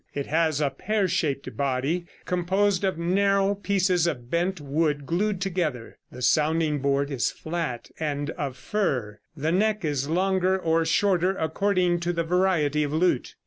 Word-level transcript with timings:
It 0.15 0.25
has 0.25 0.59
a 0.59 0.71
pear 0.71 1.07
shaped 1.07 1.55
body, 1.55 2.07
composed 2.25 2.83
of 2.83 2.97
narrow 2.97 3.53
pieces 3.53 4.07
of 4.07 4.31
bent 4.31 4.59
wood 4.59 5.05
glued 5.05 5.39
together; 5.39 5.99
the 6.11 6.23
sounding 6.23 6.79
board 6.79 7.11
is 7.11 7.29
flat, 7.29 7.91
and 7.99 8.31
of 8.31 8.57
fir. 8.57 9.19
The 9.37 9.51
neck 9.51 9.85
is 9.85 10.09
longer 10.09 10.57
or 10.57 10.85
shorter, 10.85 11.35
according 11.37 11.99
to 11.99 12.13
the 12.13 12.23
variety 12.23 12.81
of 12.81 12.91
lute. 12.91 13.35